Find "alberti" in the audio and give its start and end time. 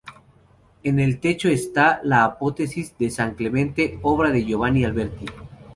4.83-5.27